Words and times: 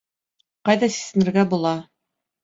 Ҡайҙа 0.69 0.89
сисенергә 0.95 1.43
була? 1.51 1.75